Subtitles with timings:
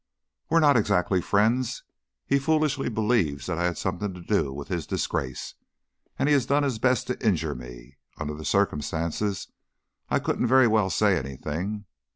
[0.49, 1.83] "We're not exactly friends.
[2.25, 5.53] He foolishly believes that I had something to do with his disgrace,
[6.17, 7.99] and he has done his best to injure me.
[8.17, 9.49] Under the circumstances,
[10.09, 11.85] I couldn't very well say anything.